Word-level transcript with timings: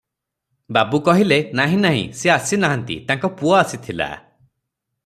ବାବୁ 0.77 0.99
କହିଲେ– 1.09 1.37
ନାହିଁ, 1.59 1.77
ନାହିଁ 1.83 2.01
ସେ 2.23 2.33
ଆସି 2.37 2.61
ନାହାନ୍ତି, 2.65 2.99
ତାଙ୍କ 3.13 3.33
ପୁଅ 3.43 3.57
ଆସିଥିଲା। 3.61 4.11